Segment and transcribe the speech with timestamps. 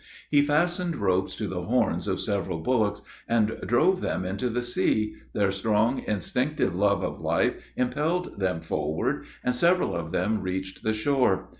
[0.31, 5.13] He fastened ropes to the horns of several bullocks, and drove them into the sea,
[5.33, 10.93] their strong, instinctive love of life impelled them forward, and several of them reached the
[10.93, 11.49] shore.